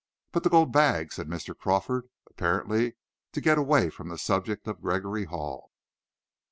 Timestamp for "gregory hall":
4.81-5.71